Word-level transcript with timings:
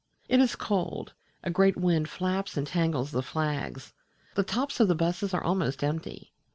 It 0.27 0.39
is 0.39 0.55
cold: 0.55 1.13
a 1.43 1.51
great 1.51 1.77
wind 1.77 2.09
flaps 2.09 2.57
and 2.57 2.65
tangles 2.65 3.11
the 3.11 3.21
flags; 3.21 3.93
the 4.33 4.41
tops 4.41 4.79
of 4.79 4.87
the 4.87 4.95
buses 4.95 5.31
are 5.31 5.43
almost 5.43 5.83
empty. 5.83 6.33